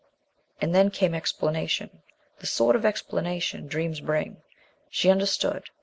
And 0.59 0.73
then 0.73 0.89
came 0.89 1.13
explanation 1.13 2.01
the 2.39 2.47
sort 2.47 2.75
of 2.75 2.85
explanation 2.87 3.67
dreams 3.67 3.99
bring. 3.99 4.37
She 4.89 5.11
understood. 5.11 5.65